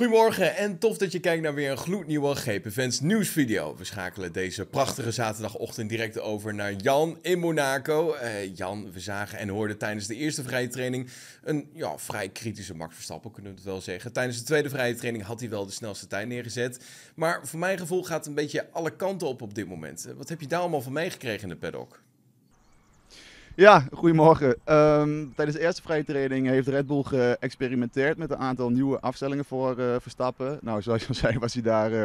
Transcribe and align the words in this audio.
Goedemorgen 0.00 0.56
en 0.56 0.78
tof 0.78 0.98
dat 0.98 1.12
je 1.12 1.20
kijkt 1.20 1.42
naar 1.42 1.54
weer 1.54 1.70
een 1.70 1.76
gloednieuwe 1.76 2.34
GP 2.34 2.70
Fans 2.70 3.00
nieuwsvideo. 3.00 3.76
We 3.76 3.84
schakelen 3.84 4.32
deze 4.32 4.66
prachtige 4.66 5.10
zaterdagochtend 5.10 5.88
direct 5.88 6.20
over 6.20 6.54
naar 6.54 6.72
Jan 6.72 7.18
in 7.22 7.38
Monaco. 7.38 8.12
Eh, 8.12 8.56
Jan, 8.56 8.92
we 8.92 9.00
zagen 9.00 9.38
en 9.38 9.48
hoorden 9.48 9.78
tijdens 9.78 10.06
de 10.06 10.14
eerste 10.14 10.42
vrije 10.42 10.68
training 10.68 11.10
een 11.42 11.70
ja, 11.72 11.98
vrij 11.98 12.28
kritische 12.28 12.74
Max 12.74 12.94
Verstappen, 12.94 13.30
kunnen 13.30 13.50
we 13.50 13.58
het 13.58 13.66
wel 13.66 13.80
zeggen. 13.80 14.12
Tijdens 14.12 14.38
de 14.38 14.44
tweede 14.44 14.68
vrije 14.68 14.94
training 14.94 15.24
had 15.24 15.40
hij 15.40 15.48
wel 15.48 15.66
de 15.66 15.72
snelste 15.72 16.06
tijd 16.06 16.28
neergezet. 16.28 16.84
Maar 17.14 17.46
voor 17.46 17.58
mijn 17.58 17.78
gevoel 17.78 18.04
gaat 18.04 18.18
het 18.18 18.26
een 18.26 18.34
beetje 18.34 18.70
alle 18.72 18.96
kanten 18.96 19.28
op 19.28 19.42
op 19.42 19.54
dit 19.54 19.68
moment. 19.68 20.06
Eh, 20.06 20.14
wat 20.14 20.28
heb 20.28 20.40
je 20.40 20.46
daar 20.46 20.60
allemaal 20.60 20.82
van 20.82 20.92
meegekregen 20.92 21.42
in 21.42 21.48
de 21.48 21.56
paddock? 21.56 22.00
Ja, 23.54 23.84
goedemorgen. 23.92 24.56
Ehm, 24.64 25.26
tijdens 25.34 25.56
de 25.56 25.62
eerste 25.62 25.82
vrije 25.82 26.04
training 26.04 26.46
heeft 26.46 26.68
Red 26.68 26.86
Bull 26.86 27.02
geëxperimenteerd 27.02 28.18
met 28.18 28.30
een 28.30 28.36
aantal 28.36 28.70
nieuwe 28.70 29.00
afstellingen 29.00 29.44
voor 29.44 29.78
uh, 29.78 29.94
Verstappen. 30.00 30.58
Nou, 30.62 30.82
zoals 30.82 31.00
je 31.02 31.08
al 31.08 31.14
zei, 31.24 31.38
was 31.38 31.52
hij 31.52 31.62
daar 31.62 31.92
uh, 31.92 32.04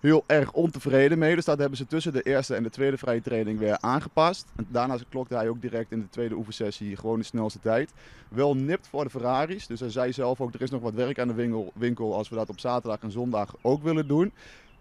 heel 0.00 0.24
erg 0.26 0.52
ontevreden 0.52 1.18
mee. 1.18 1.34
Dus 1.34 1.44
dat 1.44 1.58
hebben 1.58 1.76
ze 1.76 1.86
tussen 1.86 2.12
de 2.12 2.22
eerste 2.22 2.54
en 2.54 2.62
de 2.62 2.70
tweede 2.70 2.98
vrije 2.98 3.22
training 3.22 3.58
weer 3.58 3.78
aangepast. 3.80 4.46
En 4.56 4.66
daarna 4.70 4.96
klokte 5.08 5.34
hij 5.34 5.48
ook 5.48 5.60
direct 5.60 5.92
in 5.92 6.00
de 6.00 6.08
tweede 6.08 6.34
oefensessie 6.34 6.96
gewoon 6.96 7.18
de 7.18 7.24
snelste 7.24 7.60
tijd. 7.60 7.90
Wel 8.28 8.56
nipt 8.56 8.88
voor 8.88 9.04
de 9.04 9.10
Ferraris. 9.10 9.66
Dus 9.66 9.80
hij 9.80 9.90
zei 9.90 10.12
zelf 10.12 10.40
ook, 10.40 10.54
er 10.54 10.62
is 10.62 10.70
nog 10.70 10.82
wat 10.82 10.94
werk 10.94 11.18
aan 11.18 11.28
de 11.28 11.34
winkel, 11.34 11.72
winkel 11.74 12.14
als 12.14 12.28
we 12.28 12.34
dat 12.36 12.48
op 12.48 12.60
zaterdag 12.60 13.00
en 13.00 13.10
zondag 13.10 13.54
ook 13.60 13.82
willen 13.82 14.06
doen. 14.06 14.32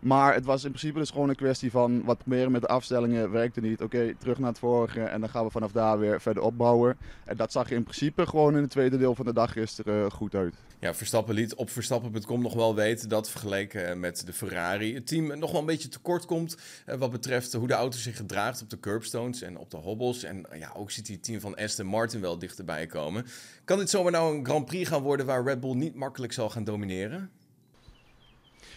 Maar 0.01 0.33
het 0.33 0.45
was 0.45 0.63
in 0.63 0.69
principe 0.69 0.99
dus 0.99 1.09
gewoon 1.09 1.29
een 1.29 1.35
kwestie 1.35 1.71
van 1.71 2.03
wat 2.03 2.17
proberen 2.17 2.51
met 2.51 2.61
de 2.61 2.67
afstellingen 2.67 3.31
werkte 3.31 3.61
niet. 3.61 3.81
Oké, 3.81 4.15
terug 4.17 4.39
naar 4.39 4.49
het 4.49 4.59
vorige 4.59 5.01
en 5.01 5.19
dan 5.19 5.29
gaan 5.29 5.45
we 5.45 5.51
vanaf 5.51 5.71
daar 5.71 5.99
weer 5.99 6.21
verder 6.21 6.43
opbouwen. 6.43 6.97
En 7.25 7.37
dat 7.37 7.51
zag 7.51 7.69
je 7.69 7.75
in 7.75 7.83
principe 7.83 8.25
gewoon 8.25 8.55
in 8.55 8.61
het 8.61 8.69
tweede 8.69 8.97
deel 8.97 9.15
van 9.15 9.25
de 9.25 9.33
dag 9.33 9.51
gisteren 9.51 10.05
uh, 10.05 10.11
goed 10.11 10.35
uit. 10.35 10.55
Ja, 10.79 10.93
Verstappen 10.93 11.35
liet 11.35 11.55
op 11.55 11.69
Verstappen.com 11.69 12.41
nog 12.41 12.53
wel 12.53 12.75
weten 12.75 13.09
dat 13.09 13.29
vergeleken 13.29 13.99
met 13.99 14.25
de 14.25 14.33
Ferrari 14.33 14.93
het 14.93 15.07
team 15.07 15.39
nog 15.39 15.51
wel 15.51 15.59
een 15.59 15.65
beetje 15.65 15.87
tekort 15.87 16.25
komt 16.25 16.57
uh, 16.85 16.95
wat 16.95 17.11
betreft 17.11 17.53
hoe 17.53 17.67
de 17.67 17.73
auto 17.73 17.97
zich 17.97 18.17
gedraagt 18.17 18.61
op 18.61 18.69
de 18.69 18.79
curbstones 18.79 19.41
en 19.41 19.57
op 19.57 19.71
de 19.71 19.77
hobbles. 19.77 20.23
En 20.23 20.45
ja, 20.53 20.71
ook 20.75 20.91
ziet 20.91 21.07
hij 21.07 21.15
het 21.15 21.25
team 21.25 21.39
van 21.39 21.55
Aston 21.55 21.85
Martin 21.85 22.21
wel 22.21 22.39
dichterbij 22.39 22.85
komen. 22.85 23.25
Kan 23.65 23.77
dit 23.77 23.89
zomaar 23.89 24.11
nou 24.11 24.37
een 24.37 24.45
Grand 24.45 24.65
Prix 24.65 24.89
gaan 24.89 25.01
worden 25.01 25.25
waar 25.25 25.43
Red 25.43 25.59
Bull 25.59 25.75
niet 25.75 25.95
makkelijk 25.95 26.33
zal 26.33 26.49
gaan 26.49 26.63
domineren? 26.63 27.31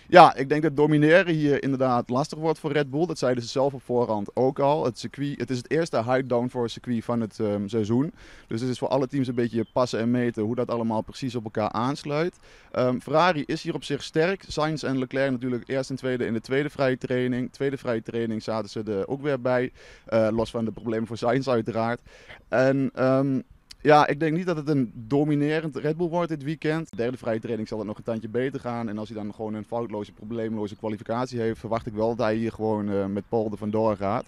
Ja, 0.09 0.35
ik 0.35 0.49
denk 0.49 0.63
dat 0.63 0.77
domineren 0.77 1.35
hier 1.35 1.63
inderdaad 1.63 2.09
lastig 2.09 2.39
wordt 2.39 2.59
voor 2.59 2.73
Red 2.73 2.91
Bull. 2.91 3.07
Dat 3.07 3.19
zeiden 3.19 3.43
ze 3.43 3.49
zelf 3.49 3.75
op 3.75 3.83
voorhand 3.83 4.37
ook 4.37 4.59
al. 4.59 4.85
Het, 4.85 4.99
circuit, 4.99 5.41
het 5.41 5.51
is 5.51 5.57
het 5.57 5.71
eerste 5.71 5.97
high 5.97 6.45
voor 6.49 6.71
circuit 6.71 7.05
van 7.05 7.21
het 7.21 7.39
um, 7.39 7.69
seizoen. 7.69 8.13
Dus 8.47 8.61
het 8.61 8.71
is 8.71 8.79
voor 8.79 8.89
alle 8.89 9.07
teams 9.07 9.29
een 9.29 9.35
beetje 9.35 9.67
passen 9.73 9.99
en 9.99 10.11
meten 10.11 10.43
hoe 10.43 10.55
dat 10.55 10.71
allemaal 10.71 11.03
precies 11.03 11.35
op 11.35 11.45
elkaar 11.45 11.71
aansluit. 11.71 12.39
Um, 12.73 13.01
Ferrari 13.01 13.43
is 13.47 13.63
hier 13.63 13.75
op 13.75 13.85
zich 13.85 14.03
sterk. 14.03 14.45
Sainz 14.49 14.83
en 14.83 14.99
Leclerc 14.99 15.31
natuurlijk 15.31 15.69
eerst 15.69 15.91
en 15.91 15.97
tweede 15.97 16.27
in 16.27 16.33
de 16.33 16.41
tweede 16.41 16.71
vrije 16.71 16.99
training. 16.99 17.53
Tweede 17.53 17.77
vrije 17.77 18.03
training 18.03 18.43
zaten 18.43 18.71
ze 18.71 18.83
er 18.83 19.09
ook 19.09 19.23
weer 19.23 19.41
bij. 19.41 19.73
Uh, 20.09 20.29
los 20.31 20.51
van 20.51 20.65
de 20.65 20.73
problemen 20.73 21.07
voor 21.07 21.19
Sainz 21.19 21.49
uiteraard. 21.49 22.01
En 22.49 22.91
um, 23.05 23.43
ja, 23.85 24.07
ik 24.07 24.21
denk 24.21 24.37
niet 24.37 24.47
dat 24.47 24.57
het 24.57 24.69
een 24.69 24.93
dominerend 24.95 25.77
Red 25.77 25.97
Bull 25.97 26.09
wordt 26.09 26.29
dit 26.29 26.43
weekend. 26.43 26.91
De 26.91 26.97
derde 26.97 27.17
vrije 27.17 27.41
training 27.41 27.69
zal 27.69 27.79
het 27.79 27.87
nog 27.87 27.97
een 27.97 28.03
tandje 28.03 28.29
beter 28.29 28.61
gaan. 28.61 28.89
En 28.89 28.99
als 28.99 29.09
hij 29.09 29.23
dan 29.23 29.35
gewoon 29.35 29.55
een 29.55 29.65
foutloze, 29.65 30.13
probleemloze 30.13 30.77
kwalificatie 30.77 31.41
heeft, 31.41 31.61
verwacht 31.61 31.87
ik 31.87 31.93
wel 31.93 32.09
dat 32.09 32.27
hij 32.27 32.35
hier 32.35 32.53
gewoon 32.53 32.91
uh, 32.91 33.07
met 33.07 33.29
Paul 33.29 33.49
er 33.51 33.59
vandoor 33.59 33.97
gaat. 33.97 34.25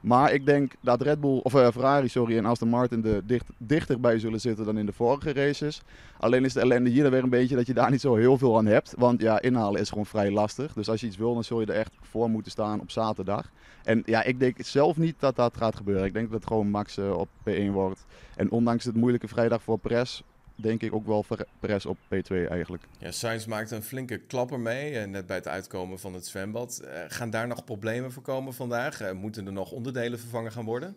Maar 0.00 0.32
ik 0.32 0.46
denk 0.46 0.72
dat 0.80 1.02
Red 1.02 1.20
Bull, 1.20 1.40
of 1.42 1.54
uh, 1.54 1.68
Ferrari 1.70 2.08
sorry, 2.08 2.36
en 2.36 2.44
Aston 2.44 2.68
Martin 2.68 3.04
er 3.04 3.26
dicht, 3.26 3.46
dichterbij 3.58 4.18
zullen 4.18 4.40
zitten 4.40 4.64
dan 4.64 4.78
in 4.78 4.86
de 4.86 4.92
vorige 4.92 5.32
races. 5.32 5.82
Alleen 6.18 6.44
is 6.44 6.52
de 6.52 6.60
ellende 6.60 6.90
hier 6.90 7.10
weer 7.10 7.22
een 7.22 7.30
beetje 7.30 7.56
dat 7.56 7.66
je 7.66 7.74
daar 7.74 7.90
niet 7.90 8.00
zo 8.00 8.14
heel 8.14 8.38
veel 8.38 8.58
aan 8.58 8.66
hebt. 8.66 8.94
Want 8.96 9.20
ja, 9.20 9.40
inhalen 9.40 9.80
is 9.80 9.88
gewoon 9.88 10.06
vrij 10.06 10.30
lastig. 10.30 10.72
Dus 10.72 10.88
als 10.88 11.00
je 11.00 11.06
iets 11.06 11.16
wil, 11.16 11.34
dan 11.34 11.44
zul 11.44 11.60
je 11.60 11.66
er 11.66 11.74
echt 11.78 11.92
voor 12.00 12.30
moeten 12.30 12.52
staan 12.52 12.80
op 12.80 12.90
zaterdag. 12.90 13.50
En 13.84 14.02
ja, 14.06 14.22
ik 14.22 14.40
denk 14.40 14.56
zelf 14.58 14.96
niet 14.96 15.14
dat 15.18 15.36
dat 15.36 15.56
gaat 15.56 15.76
gebeuren. 15.76 16.04
Ik 16.04 16.12
denk 16.12 16.30
dat 16.30 16.40
het 16.40 16.48
gewoon 16.48 16.70
Max 16.70 16.98
uh, 16.98 17.16
op 17.16 17.28
P1 17.48 17.70
wordt. 17.72 18.06
En 18.36 18.50
ondanks 18.50 18.84
het 18.84 18.96
moeilijke 18.96 19.28
vrijdag 19.28 19.62
voor 19.62 19.78
Perez, 19.78 20.22
denk 20.60 20.82
ik 20.82 20.94
ook 20.94 21.06
wel 21.06 21.24
Perez 21.60 21.84
op 21.84 21.96
P2 21.96 22.48
eigenlijk. 22.48 22.82
Ja, 22.98 23.10
Sainz 23.10 23.46
maakt 23.46 23.70
een 23.70 23.82
flinke 23.82 24.18
klapper 24.18 24.60
mee, 24.60 25.06
net 25.06 25.26
bij 25.26 25.36
het 25.36 25.48
uitkomen 25.48 25.98
van 25.98 26.14
het 26.14 26.26
zwembad. 26.26 26.82
Uh, 26.84 26.90
gaan 27.08 27.30
daar 27.30 27.46
nog 27.46 27.64
problemen 27.64 28.12
voor 28.12 28.22
komen 28.22 28.54
vandaag? 28.54 29.02
Uh, 29.02 29.12
moeten 29.12 29.46
er 29.46 29.52
nog 29.52 29.72
onderdelen 29.72 30.18
vervangen 30.18 30.52
gaan 30.52 30.64
worden? 30.64 30.96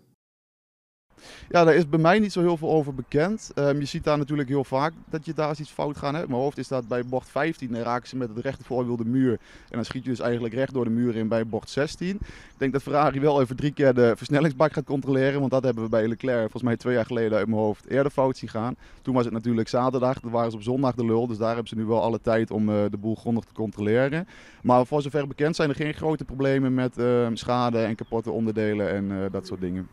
Ja, 1.50 1.64
daar 1.64 1.76
is 1.76 1.90
bij 1.90 2.00
mij 2.00 2.20
niet 2.20 2.32
zo 2.32 2.42
heel 2.42 2.58
veel 2.58 2.70
over 2.70 2.94
bekend. 2.94 3.52
Um, 3.56 3.80
je 3.80 3.86
ziet 3.86 4.04
daar 4.04 4.18
natuurlijk 4.18 4.50
heel 4.50 4.64
vaak 4.64 4.94
dat 5.10 5.26
je 5.26 5.34
daar 5.34 5.50
eens 5.50 5.60
iets 5.60 5.72
fout 5.72 5.98
gaat. 5.98 6.14
Hè. 6.14 6.20
Mijn 6.20 6.42
hoofd 6.42 6.58
is 6.58 6.68
dat 6.68 6.88
bij 6.88 7.06
bocht 7.06 7.30
15 7.30 7.72
dan 7.72 7.82
raken 7.82 8.08
ze 8.08 8.16
met 8.16 8.30
het 8.30 8.38
rechte 8.38 8.64
voorwiel 8.64 8.98
de 8.98 9.06
muur. 9.06 9.32
En 9.32 9.40
dan 9.70 9.86
schiet 9.86 10.04
je 10.04 10.10
dus 10.10 10.20
eigenlijk 10.20 10.54
recht 10.54 10.74
door 10.74 10.84
de 10.84 10.90
muur 10.90 11.16
in 11.16 11.28
bij 11.28 11.48
bocht 11.48 11.70
16. 11.70 12.10
Ik 12.10 12.20
denk 12.58 12.74
dat 12.74 12.82
Ferrari 12.82 13.20
wel 13.20 13.42
even 13.42 13.56
drie 13.56 13.74
keer 13.74 13.94
de 13.94 14.14
versnellingsbak 14.18 14.74
gaat 14.74 14.84
controleren. 14.84 15.40
Want 15.40 15.52
dat 15.52 15.64
hebben 15.64 15.84
we 15.84 15.90
bij 15.90 16.08
Leclerc 16.08 16.42
volgens 16.42 16.64
mij 16.64 16.78
twee 16.78 16.94
jaar 16.94 17.06
geleden 17.06 17.38
uit 17.38 17.48
mijn 17.48 17.60
hoofd 17.60 17.90
eerder 17.90 18.12
fout 18.12 18.38
zien 18.38 18.50
gaan. 18.50 18.76
Toen 19.02 19.14
was 19.14 19.24
het 19.24 19.34
natuurlijk 19.34 19.68
zaterdag, 19.68 20.20
dan 20.20 20.32
waren 20.32 20.52
ze 20.52 20.58
op 20.58 20.64
zondag 20.64 20.96
de 20.96 21.06
lul. 21.06 21.28
Dus 21.28 21.38
daar 21.38 21.48
hebben 21.48 21.68
ze 21.68 21.76
nu 21.76 21.86
wel 21.86 22.02
alle 22.02 22.22
tijd 22.22 22.52
om 22.52 22.70
uh, 22.70 22.76
de 22.90 22.98
boel 22.98 23.16
grondig 23.16 23.44
te 23.44 23.54
controleren. 23.54 24.28
Maar 24.64 24.86
voor 24.86 25.02
zover 25.02 25.28
bekend 25.28 25.56
zijn 25.56 25.70
er 25.70 25.76
geen 25.76 25.94
grote 25.94 26.26
problemen 26.26 26.74
met 26.74 26.98
uh, 26.98 27.28
schade 27.34 27.84
en 27.84 27.96
kapotte 27.96 28.32
onderdelen 28.32 28.90
en 28.90 29.12
uh, 29.12 29.26
dat 29.32 29.48
soort 29.48 29.62
dingen. 29.62 29.88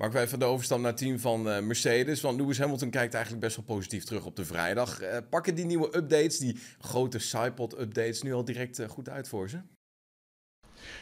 Maken 0.00 0.14
wij 0.16 0.24
even 0.24 0.38
de 0.38 0.44
overstap 0.44 0.78
naar 0.78 0.90
het 0.90 0.96
team 0.96 1.18
van 1.18 1.48
uh, 1.48 1.60
Mercedes. 1.60 2.20
Want 2.20 2.40
Lewis 2.40 2.58
Hamilton 2.58 2.90
kijkt 2.90 3.14
eigenlijk 3.14 3.44
best 3.44 3.56
wel 3.56 3.64
positief 3.64 4.04
terug 4.04 4.24
op 4.24 4.36
de 4.36 4.44
vrijdag. 4.44 5.02
Uh, 5.02 5.16
pakken 5.30 5.54
die 5.54 5.64
nieuwe 5.64 5.96
updates, 5.96 6.38
die 6.38 6.56
grote 6.78 7.18
SciPod-updates, 7.18 8.22
nu 8.22 8.32
al 8.32 8.44
direct 8.44 8.78
uh, 8.78 8.88
goed 8.88 9.08
uit 9.08 9.28
voor 9.28 9.48
ze? 9.48 9.60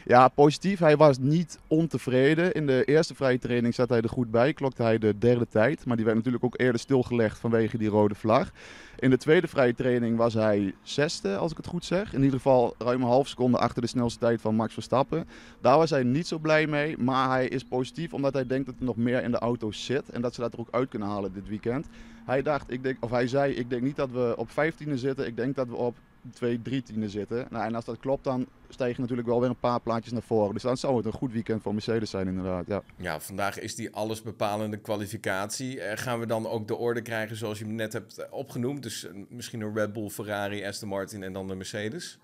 Ja, 0.04 0.28
positief. 0.28 0.78
Hij 0.78 0.96
was 0.96 1.18
niet 1.18 1.58
ontevreden. 1.66 2.52
In 2.52 2.66
de 2.66 2.84
eerste 2.84 3.14
vrije 3.14 3.38
training 3.38 3.74
zat 3.74 3.88
hij 3.88 4.00
er 4.00 4.08
goed 4.08 4.30
bij. 4.30 4.52
Klokte 4.52 4.82
hij 4.82 4.98
de 4.98 5.18
derde 5.18 5.48
tijd. 5.48 5.84
Maar 5.84 5.96
die 5.96 6.04
werd 6.04 6.16
natuurlijk 6.16 6.44
ook 6.44 6.60
eerder 6.60 6.80
stilgelegd 6.80 7.38
vanwege 7.38 7.78
die 7.78 7.88
rode 7.88 8.14
vlag. 8.14 8.50
In 8.98 9.10
de 9.10 9.16
tweede 9.16 9.48
vrije 9.48 9.74
training 9.74 10.16
was 10.16 10.34
hij 10.34 10.74
zesde, 10.82 11.36
als 11.36 11.50
ik 11.50 11.56
het 11.56 11.66
goed 11.66 11.84
zeg. 11.84 12.12
In 12.12 12.22
ieder 12.22 12.36
geval 12.36 12.74
ruim 12.78 13.02
een 13.02 13.08
half 13.08 13.28
seconde 13.28 13.58
achter 13.58 13.82
de 13.82 13.88
snelste 13.88 14.18
tijd 14.18 14.40
van 14.40 14.54
Max 14.54 14.72
Verstappen. 14.74 15.28
Daar 15.60 15.76
was 15.76 15.90
hij 15.90 16.02
niet 16.02 16.26
zo 16.26 16.38
blij 16.38 16.66
mee. 16.66 16.98
Maar 16.98 17.28
hij 17.28 17.48
is 17.48 17.64
positief 17.64 18.12
omdat 18.12 18.32
hij 18.32 18.46
denkt 18.46 18.66
dat 18.66 18.74
er 18.78 18.84
nog 18.84 18.96
meer 18.96 19.22
in 19.22 19.30
de 19.30 19.38
auto 19.38 19.70
zit. 19.70 20.08
En 20.08 20.20
dat 20.20 20.34
ze 20.34 20.40
dat 20.40 20.52
er 20.52 20.58
ook 20.58 20.68
uit 20.70 20.88
kunnen 20.88 21.08
halen 21.08 21.32
dit 21.32 21.48
weekend. 21.48 21.86
Hij 22.24 22.42
dacht, 22.42 22.70
ik 22.70 22.82
denk, 22.82 22.96
of 23.00 23.10
hij 23.10 23.26
zei, 23.26 23.52
ik 23.52 23.70
denk 23.70 23.82
niet 23.82 23.96
dat 23.96 24.10
we 24.10 24.34
op 24.36 24.48
15e 24.50 24.94
zitten. 24.94 25.26
Ik 25.26 25.36
denk 25.36 25.54
dat 25.54 25.68
we 25.68 25.76
op 25.76 25.96
2, 26.32 26.62
3 26.62 26.82
tienden 26.82 27.10
zitten. 27.10 27.46
Nou, 27.50 27.64
en 27.64 27.74
als 27.74 27.84
dat 27.84 27.98
klopt, 27.98 28.24
dan 28.24 28.46
stijgen 28.68 29.00
natuurlijk 29.00 29.28
wel 29.28 29.40
weer 29.40 29.48
een 29.48 29.58
paar 29.58 29.80
plaatjes 29.80 30.12
naar 30.12 30.22
voren. 30.22 30.52
Dus 30.52 30.62
dan 30.62 30.76
zou 30.76 30.96
het 30.96 31.06
een 31.06 31.12
goed 31.12 31.32
weekend 31.32 31.62
voor 31.62 31.72
Mercedes 31.72 32.10
zijn, 32.10 32.28
inderdaad. 32.28 32.66
Ja, 32.66 32.82
ja 32.96 33.20
vandaag 33.20 33.58
is 33.58 33.74
die 33.74 33.94
allesbepalende 33.94 34.76
kwalificatie. 34.76 35.76
Uh, 35.76 35.92
gaan 35.94 36.20
we 36.20 36.26
dan 36.26 36.46
ook 36.46 36.68
de 36.68 36.76
orde 36.76 37.02
krijgen 37.02 37.36
zoals 37.36 37.58
je 37.58 37.64
hem 37.64 37.74
net 37.74 37.92
hebt 37.92 38.30
opgenoemd? 38.30 38.82
Dus 38.82 39.04
uh, 39.04 39.24
misschien 39.28 39.60
een 39.60 39.74
Red 39.74 39.92
Bull, 39.92 40.08
Ferrari, 40.08 40.64
Aston 40.64 40.88
Martin 40.88 41.22
en 41.22 41.32
dan 41.32 41.48
de 41.48 41.54
Mercedes? 41.54 42.18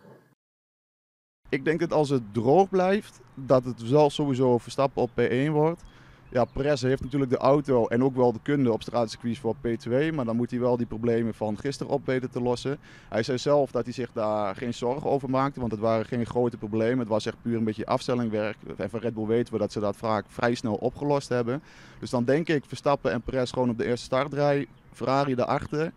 Ik 1.48 1.64
denk 1.64 1.80
dat 1.80 1.92
als 1.92 2.08
het 2.08 2.34
droog 2.34 2.68
blijft, 2.68 3.20
dat 3.34 3.64
het 3.64 3.88
wel 3.88 4.10
sowieso 4.10 4.58
Verstappen 4.58 5.02
op 5.02 5.10
P1 5.10 5.50
wordt. 5.50 5.82
Ja, 6.34 6.44
Perez 6.44 6.82
heeft 6.82 7.02
natuurlijk 7.02 7.30
de 7.30 7.36
auto 7.36 7.86
en 7.86 8.04
ook 8.04 8.16
wel 8.16 8.32
de 8.32 8.38
kunde 8.42 8.72
op 8.72 8.82
straatcircuits 8.82 9.38
voor 9.38 9.54
P2. 9.56 10.14
Maar 10.14 10.24
dan 10.24 10.36
moet 10.36 10.50
hij 10.50 10.60
wel 10.60 10.76
die 10.76 10.86
problemen 10.86 11.34
van 11.34 11.58
gisteren 11.58 11.92
op 11.92 12.06
weten 12.06 12.30
te 12.30 12.40
lossen. 12.40 12.78
Hij 13.08 13.22
zei 13.22 13.38
zelf 13.38 13.70
dat 13.70 13.84
hij 13.84 13.92
zich 13.92 14.12
daar 14.12 14.56
geen 14.56 14.74
zorgen 14.74 15.10
over 15.10 15.30
maakte. 15.30 15.60
Want 15.60 15.72
het 15.72 15.80
waren 15.80 16.06
geen 16.06 16.26
grote 16.26 16.56
problemen. 16.56 16.98
Het 16.98 17.08
was 17.08 17.26
echt 17.26 17.36
puur 17.42 17.56
een 17.56 17.64
beetje 17.64 17.86
afstellingwerk. 17.86 18.56
En 18.76 18.90
van 18.90 19.00
Red 19.00 19.14
Bull 19.14 19.26
weten 19.26 19.52
we 19.52 19.58
dat 19.58 19.72
ze 19.72 19.80
dat 19.80 19.96
vaak 19.96 20.24
vrij 20.28 20.54
snel 20.54 20.74
opgelost 20.74 21.28
hebben. 21.28 21.62
Dus 21.98 22.10
dan 22.10 22.24
denk 22.24 22.48
ik 22.48 22.64
Verstappen 22.66 23.12
en 23.12 23.20
Perez 23.20 23.52
gewoon 23.52 23.70
op 23.70 23.78
de 23.78 23.86
eerste 23.86 24.04
startrij. 24.04 24.66
Ferrari 24.92 25.34
daarachter. 25.34 25.92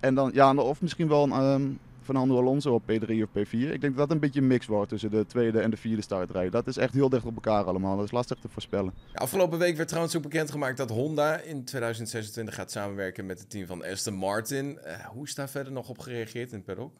En 0.00 0.14
dan, 0.14 0.30
ja, 0.34 0.54
of 0.54 0.82
misschien 0.82 1.08
wel 1.08 1.22
een... 1.22 1.42
Um, 1.42 1.78
Fernando 2.04 2.38
Alonso 2.38 2.74
op 2.74 2.82
P3 2.82 3.06
of 3.08 3.28
P4. 3.28 3.50
Ik 3.50 3.80
denk 3.80 3.80
dat 3.80 3.96
dat 3.96 4.10
een 4.10 4.18
beetje 4.18 4.40
een 4.40 4.46
mix 4.46 4.66
wordt 4.66 4.88
tussen 4.88 5.10
de 5.10 5.26
tweede 5.26 5.60
en 5.60 5.70
de 5.70 5.76
vierde 5.76 6.02
startrij. 6.02 6.50
Dat 6.50 6.66
is 6.66 6.76
echt 6.76 6.94
heel 6.94 7.08
dicht 7.08 7.24
op 7.24 7.34
elkaar 7.34 7.64
allemaal. 7.64 7.96
Dat 7.96 8.04
is 8.04 8.10
lastig 8.10 8.38
te 8.38 8.48
voorspellen. 8.48 8.92
Afgelopen 9.14 9.58
week 9.58 9.76
werd 9.76 9.88
trouwens 9.88 10.16
ook 10.16 10.22
bekendgemaakt 10.22 10.76
dat 10.76 10.90
Honda 10.90 11.40
in 11.40 11.64
2026 11.64 12.54
gaat 12.54 12.70
samenwerken 12.70 13.26
met 13.26 13.38
het 13.38 13.50
team 13.50 13.66
van 13.66 13.84
Aston 13.84 14.14
Martin. 14.14 14.78
Uh, 14.84 15.06
hoe 15.06 15.24
is 15.24 15.34
daar 15.34 15.48
verder 15.48 15.72
nog 15.72 15.88
op 15.88 15.98
gereageerd 15.98 16.50
in 16.50 16.56
het 16.56 16.66
paddock? 16.66 16.92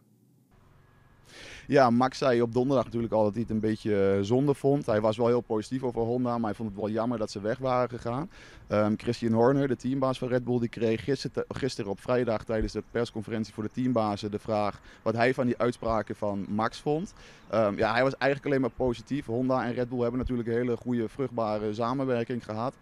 Ja, 1.66 1.90
Max 1.90 2.18
zei 2.18 2.42
op 2.42 2.52
donderdag 2.52 2.84
natuurlijk 2.84 3.12
al 3.12 3.22
dat 3.22 3.32
hij 3.32 3.42
het 3.42 3.50
een 3.50 3.60
beetje 3.60 4.18
zonde 4.22 4.54
vond. 4.54 4.86
Hij 4.86 5.00
was 5.00 5.16
wel 5.16 5.26
heel 5.26 5.40
positief 5.40 5.82
over 5.82 6.02
Honda, 6.02 6.38
maar 6.38 6.46
hij 6.46 6.54
vond 6.54 6.70
het 6.70 6.78
wel 6.78 6.90
jammer 6.90 7.18
dat 7.18 7.30
ze 7.30 7.40
weg 7.40 7.58
waren 7.58 7.88
gegaan. 7.88 8.30
Um, 8.68 8.94
Christian 8.96 9.32
Horner, 9.32 9.68
de 9.68 9.76
teambaas 9.76 10.18
van 10.18 10.28
Red 10.28 10.44
Bull, 10.44 10.58
die 10.58 10.68
kreeg 10.68 11.04
gisteren, 11.04 11.44
gisteren 11.48 11.90
op 11.90 12.00
vrijdag 12.00 12.44
tijdens 12.44 12.72
de 12.72 12.82
persconferentie 12.90 13.54
voor 13.54 13.62
de 13.62 13.70
teambazen 13.72 14.30
de 14.30 14.38
vraag 14.38 14.80
wat 15.02 15.14
hij 15.14 15.34
van 15.34 15.46
die 15.46 15.58
uitspraken 15.58 16.16
van 16.16 16.46
Max 16.48 16.80
vond. 16.80 17.14
Um, 17.54 17.76
ja, 17.76 17.92
hij 17.92 18.02
was 18.02 18.16
eigenlijk 18.16 18.50
alleen 18.50 18.60
maar 18.60 18.76
positief. 18.76 19.26
Honda 19.26 19.64
en 19.64 19.74
Red 19.74 19.88
Bull 19.88 20.00
hebben 20.00 20.18
natuurlijk 20.18 20.48
een 20.48 20.54
hele 20.54 20.76
goede, 20.76 21.08
vruchtbare 21.08 21.74
samenwerking 21.74 22.44
gehad. 22.44 22.74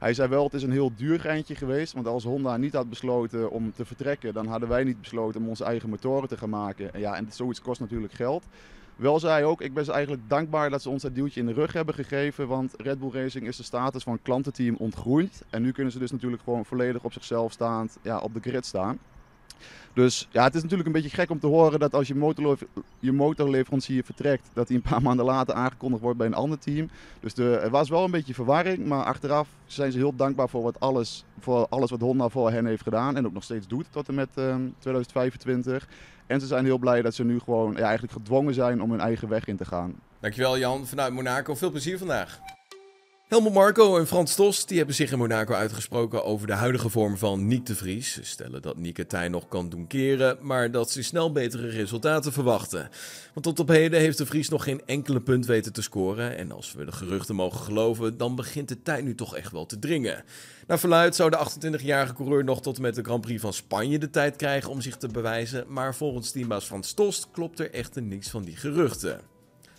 Hij 0.00 0.14
zei 0.14 0.28
wel, 0.28 0.44
het 0.44 0.54
is 0.54 0.62
een 0.62 0.70
heel 0.70 0.92
duur 0.96 1.20
geintje 1.20 1.54
geweest. 1.54 1.92
Want 1.92 2.06
als 2.06 2.24
Honda 2.24 2.56
niet 2.56 2.72
had 2.72 2.88
besloten 2.88 3.50
om 3.50 3.72
te 3.72 3.84
vertrekken, 3.84 4.34
dan 4.34 4.46
hadden 4.46 4.68
wij 4.68 4.84
niet 4.84 5.00
besloten 5.00 5.40
om 5.40 5.48
onze 5.48 5.64
eigen 5.64 5.88
motoren 5.88 6.28
te 6.28 6.36
gaan 6.36 6.50
maken. 6.50 6.94
En 6.94 7.00
ja, 7.00 7.14
en 7.16 7.26
zoiets 7.30 7.60
kost 7.60 7.80
natuurlijk 7.80 8.12
geld. 8.12 8.44
Wel 8.96 9.18
zei 9.18 9.32
hij 9.32 9.44
ook, 9.44 9.60
ik 9.60 9.74
ben 9.74 9.84
ze 9.84 9.92
eigenlijk 9.92 10.22
dankbaar 10.28 10.70
dat 10.70 10.82
ze 10.82 10.90
ons 10.90 11.02
dat 11.02 11.14
duwtje 11.14 11.40
in 11.40 11.46
de 11.46 11.52
rug 11.52 11.72
hebben 11.72 11.94
gegeven. 11.94 12.48
Want 12.48 12.74
Red 12.76 12.98
Bull 12.98 13.10
Racing 13.10 13.46
is 13.46 13.56
de 13.56 13.62
status 13.62 14.02
van 14.02 14.22
klantenteam 14.22 14.76
ontgroeid. 14.78 15.42
En 15.50 15.62
nu 15.62 15.72
kunnen 15.72 15.92
ze 15.92 15.98
dus 15.98 16.10
natuurlijk 16.10 16.42
gewoon 16.42 16.64
volledig 16.64 17.04
op 17.04 17.12
zichzelf 17.12 17.52
staand 17.52 17.98
ja, 18.02 18.18
op 18.18 18.34
de 18.34 18.40
grid 18.40 18.66
staan. 18.66 18.98
Dus 19.92 20.28
ja, 20.30 20.44
het 20.44 20.54
is 20.54 20.62
natuurlijk 20.62 20.88
een 20.88 20.94
beetje 20.94 21.16
gek 21.16 21.30
om 21.30 21.40
te 21.40 21.46
horen 21.46 21.80
dat 21.80 21.94
als 21.94 22.08
je, 22.08 22.56
je 22.98 23.12
motorleverancier 23.12 24.04
vertrekt, 24.04 24.50
dat 24.52 24.68
hij 24.68 24.76
een 24.76 24.82
paar 24.90 25.02
maanden 25.08 25.24
later 25.24 25.54
aangekondigd 25.54 26.02
wordt 26.02 26.18
bij 26.18 26.26
een 26.26 26.34
ander 26.34 26.58
team. 26.58 26.90
Dus 27.20 27.34
de, 27.34 27.56
er 27.56 27.70
was 27.70 27.88
wel 27.88 28.04
een 28.04 28.10
beetje 28.10 28.34
verwarring, 28.34 28.86
maar 28.86 29.04
achteraf 29.04 29.48
zijn 29.66 29.92
ze 29.92 29.98
heel 29.98 30.16
dankbaar 30.16 30.48
voor, 30.48 30.62
wat 30.62 30.80
alles, 30.80 31.24
voor 31.38 31.66
alles 31.68 31.90
wat 31.90 32.00
Honda 32.00 32.28
voor 32.28 32.50
hen 32.50 32.66
heeft 32.66 32.82
gedaan 32.82 33.16
en 33.16 33.26
ook 33.26 33.32
nog 33.32 33.44
steeds 33.44 33.66
doet 33.66 33.86
tot 33.90 34.08
en 34.08 34.14
met 34.14 34.28
um, 34.34 34.44
ehm, 34.44 34.60
2025. 34.78 35.88
En 36.26 36.40
ze 36.40 36.46
zijn 36.46 36.64
heel 36.64 36.78
blij 36.78 37.02
dat 37.02 37.14
ze 37.14 37.24
nu 37.24 37.38
gewoon 37.38 37.72
ja, 37.72 37.82
eigenlijk 37.82 38.12
gedwongen 38.12 38.54
zijn 38.54 38.82
om 38.82 38.90
hun 38.90 39.00
eigen 39.00 39.28
weg 39.28 39.46
in 39.46 39.56
te 39.56 39.64
gaan. 39.64 39.94
Dankjewel 40.20 40.58
Jan 40.58 40.86
vanuit 40.86 41.12
Monaco. 41.12 41.54
Veel 41.54 41.70
plezier 41.70 41.98
vandaag. 41.98 42.40
Helmut 43.30 43.52
Marco 43.52 43.98
en 43.98 44.06
Frans 44.06 44.34
Tos 44.34 44.66
die 44.66 44.76
hebben 44.76 44.94
zich 44.94 45.12
in 45.12 45.18
Monaco 45.18 45.54
uitgesproken 45.54 46.24
over 46.24 46.46
de 46.46 46.52
huidige 46.52 46.88
vorm 46.88 47.16
van 47.16 47.46
Nick 47.46 47.66
de 47.66 47.74
Vries. 47.74 48.12
Ze 48.12 48.24
stellen 48.24 48.62
dat 48.62 48.76
Nick 48.76 48.96
het 48.96 49.28
nog 49.28 49.48
kan 49.48 49.68
doen 49.68 49.86
keren, 49.86 50.38
maar 50.40 50.70
dat 50.70 50.90
ze 50.90 51.02
snel 51.02 51.32
betere 51.32 51.68
resultaten 51.68 52.32
verwachten. 52.32 52.88
Want 53.34 53.46
tot 53.46 53.58
op 53.58 53.68
heden 53.68 54.00
heeft 54.00 54.18
de 54.18 54.26
Vries 54.26 54.48
nog 54.48 54.64
geen 54.64 54.82
enkele 54.86 55.20
punt 55.20 55.46
weten 55.46 55.72
te 55.72 55.82
scoren. 55.82 56.36
En 56.36 56.52
als 56.52 56.72
we 56.72 56.84
de 56.84 56.92
geruchten 56.92 57.34
mogen 57.34 57.60
geloven, 57.60 58.16
dan 58.16 58.36
begint 58.36 58.68
de 58.68 58.82
tijd 58.82 59.04
nu 59.04 59.14
toch 59.14 59.36
echt 59.36 59.52
wel 59.52 59.66
te 59.66 59.78
dringen. 59.78 60.24
Naar 60.66 60.78
verluid 60.78 61.14
zou 61.14 61.30
de 61.30 61.38
28-jarige 61.38 62.14
coureur 62.14 62.44
nog 62.44 62.62
tot 62.62 62.76
en 62.76 62.82
met 62.82 62.94
de 62.94 63.04
Grand 63.04 63.20
Prix 63.20 63.40
van 63.40 63.52
Spanje 63.52 63.98
de 63.98 64.10
tijd 64.10 64.36
krijgen 64.36 64.70
om 64.70 64.80
zich 64.80 64.96
te 64.96 65.08
bewijzen. 65.08 65.64
Maar 65.68 65.94
volgens 65.94 66.30
teambaas 66.30 66.64
Frans 66.64 66.92
Tost 66.92 67.28
klopt 67.32 67.60
er 67.60 67.70
echter 67.70 68.02
niks 68.02 68.28
van 68.28 68.42
die 68.42 68.56
geruchten. 68.56 69.20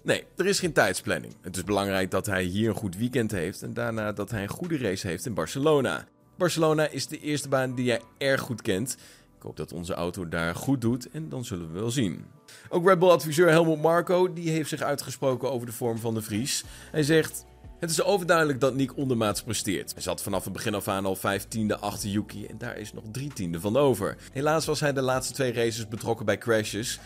Nee, 0.03 0.23
er 0.37 0.45
is 0.45 0.59
geen 0.59 0.73
tijdsplanning. 0.73 1.35
Het 1.41 1.57
is 1.57 1.63
belangrijk 1.63 2.11
dat 2.11 2.25
hij 2.25 2.43
hier 2.43 2.69
een 2.69 2.75
goed 2.75 2.97
weekend 2.97 3.31
heeft 3.31 3.61
en 3.61 3.73
daarna 3.73 4.11
dat 4.11 4.31
hij 4.31 4.41
een 4.41 4.49
goede 4.49 4.77
race 4.77 5.07
heeft 5.07 5.25
in 5.25 5.33
Barcelona. 5.33 6.05
Barcelona 6.37 6.87
is 6.87 7.07
de 7.07 7.19
eerste 7.19 7.49
baan 7.49 7.75
die 7.75 7.85
jij 7.85 8.01
erg 8.17 8.41
goed 8.41 8.61
kent. 8.61 8.97
Ik 9.37 9.41
hoop 9.41 9.57
dat 9.57 9.73
onze 9.73 9.93
auto 9.93 10.29
daar 10.29 10.55
goed 10.55 10.81
doet 10.81 11.09
en 11.09 11.29
dan 11.29 11.45
zullen 11.45 11.73
we 11.73 11.79
wel 11.79 11.91
zien. 11.91 12.25
Ook 12.69 12.87
Red 12.87 12.99
Bull-adviseur 12.99 13.49
Helmut 13.49 13.81
Marco 13.81 14.33
die 14.33 14.49
heeft 14.49 14.69
zich 14.69 14.81
uitgesproken 14.81 15.51
over 15.51 15.65
de 15.65 15.73
vorm 15.73 15.97
van 15.97 16.13
de 16.13 16.21
Vries. 16.21 16.63
Hij 16.91 17.03
zegt... 17.03 17.45
Het 17.79 17.89
is 17.89 18.03
overduidelijk 18.03 18.59
dat 18.59 18.75
Nick 18.75 18.97
ondermaats 18.97 19.43
presteert. 19.43 19.93
Hij 19.93 20.01
zat 20.01 20.21
vanaf 20.21 20.43
het 20.43 20.53
begin 20.53 20.73
af 20.73 20.87
aan 20.87 21.05
al 21.05 21.15
vijftiende 21.15 21.77
achter 21.77 22.09
Yuki 22.09 22.45
en 22.45 22.57
daar 22.57 22.77
is 22.77 22.93
nog 22.93 23.03
drie 23.11 23.33
tiende 23.33 23.59
van 23.59 23.77
over. 23.77 24.17
Helaas 24.31 24.65
was 24.65 24.79
hij 24.79 24.93
de 24.93 25.01
laatste 25.01 25.33
twee 25.33 25.53
races 25.53 25.87
betrokken 25.87 26.25
bij 26.25 26.37
crashes. 26.37 26.99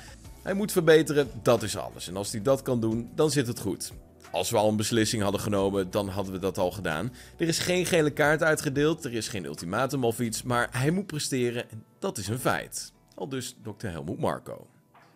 Hij 0.46 0.54
moet 0.54 0.72
verbeteren, 0.72 1.30
dat 1.42 1.64
is 1.64 1.78
alles. 1.78 2.08
En 2.08 2.16
als 2.16 2.32
hij 2.32 2.42
dat 2.42 2.62
kan 2.62 2.80
doen, 2.80 3.10
dan 3.16 3.32
zit 3.32 3.48
het 3.48 3.60
goed. 3.60 3.92
Als 4.32 4.50
we 4.50 4.58
al 4.58 4.70
een 4.70 4.76
beslissing 4.76 5.22
hadden 5.22 5.42
genomen, 5.42 5.92
dan 5.92 6.08
hadden 6.08 6.34
we 6.34 6.40
dat 6.40 6.58
al 6.58 6.72
gedaan. 6.72 7.14
Er 7.38 7.48
is 7.48 7.60
geen 7.60 7.86
gele 7.86 8.10
kaart 8.10 8.44
uitgedeeld, 8.44 9.06
er 9.06 9.14
is 9.14 9.28
geen 9.28 9.46
ultimatum 9.46 10.04
of 10.04 10.20
iets, 10.20 10.44
maar 10.44 10.68
hij 10.72 10.92
moet 10.92 11.06
presteren 11.06 11.70
en 11.70 11.84
dat 12.00 12.18
is 12.18 12.28
een 12.28 12.40
feit. 12.40 12.92
Al 13.16 13.30
dus 13.30 13.56
Dr. 13.64 13.88
Helmoet 13.88 14.20
Marco. 14.20 14.68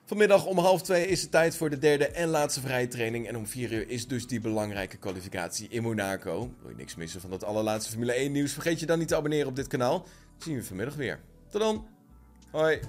Vanmiddag 0.06 0.46
om 0.46 0.58
half 0.58 0.82
twee 0.82 1.08
is 1.08 1.22
het 1.22 1.32
tijd 1.32 1.56
voor 1.56 1.70
de 1.70 1.78
derde 1.78 2.08
en 2.08 2.28
laatste 2.28 2.62
vrije 2.62 2.88
training. 2.88 3.28
En 3.28 3.38
om 3.38 3.48
vier 3.48 3.72
uur 3.72 3.90
is 3.90 4.08
dus 4.08 4.28
die 4.28 4.42
belangrijke 4.42 4.98
kwalificatie 4.98 5.68
in 5.70 5.84
Monaco. 5.84 6.54
Wil 6.62 6.70
je 6.70 6.76
niks 6.76 6.96
missen 6.96 7.22
van 7.22 7.30
dat 7.30 7.44
allerlaatste 7.44 7.92
Formule 7.92 8.14
1 8.14 8.32
nieuws? 8.32 8.54
Vergeet 8.54 8.80
je 8.80 8.86
dan 8.86 9.00
niet 9.00 9.08
te 9.08 9.16
abonneren 9.16 9.48
op 9.48 9.56
dit 9.56 9.68
kanaal. 9.68 10.06
zien 10.38 10.56
we 10.56 10.64
vanmiddag 10.64 10.96
weer. 10.96 11.20
Tot 11.50 11.62
dan. 11.62 11.88
Hoi. 12.52 12.80